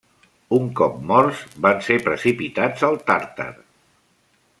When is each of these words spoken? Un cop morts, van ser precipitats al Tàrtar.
Un 0.59 0.63
cop 0.79 0.95
morts, 1.11 1.43
van 1.65 1.83
ser 1.89 1.97
precipitats 2.07 2.87
al 2.89 2.97
Tàrtar. 3.11 3.47